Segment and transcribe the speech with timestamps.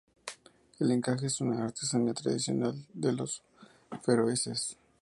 [0.79, 3.43] El encaje es una artesanía tradicional de los
[4.01, 4.75] feroeses.